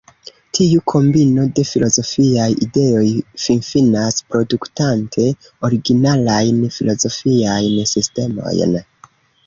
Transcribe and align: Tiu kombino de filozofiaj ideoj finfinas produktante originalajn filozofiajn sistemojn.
Tiu 0.57 0.79
kombino 0.91 1.43
de 1.59 1.65
filozofiaj 1.71 2.47
ideoj 2.67 3.05
finfinas 3.45 4.17
produktante 4.33 5.29
originalajn 5.73 6.61
filozofiajn 6.81 7.89
sistemojn. 7.97 8.79